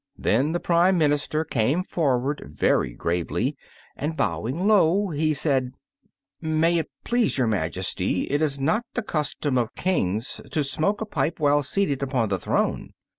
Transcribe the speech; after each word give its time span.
Then 0.17 0.51
the 0.53 0.59
prime 0.59 0.97
minister 0.97 1.45
came 1.45 1.83
forward 1.83 2.41
very 2.47 2.91
gravely, 2.95 3.55
and 3.95 4.17
bowing 4.17 4.65
low 4.67 5.09
he 5.09 5.31
said, 5.31 5.73
"May 6.41 6.79
it 6.79 6.89
please 7.03 7.37
your 7.37 7.45
Majesty, 7.45 8.23
it 8.23 8.41
is 8.41 8.59
not 8.59 8.83
the 8.95 9.03
custom 9.03 9.59
of 9.59 9.75
Kings 9.75 10.41
to 10.53 10.63
smoke 10.63 11.01
a 11.01 11.05
pipe 11.05 11.39
while 11.39 11.61
seated 11.61 12.01
upon 12.01 12.29
the 12.29 12.39
throne." 12.39 12.95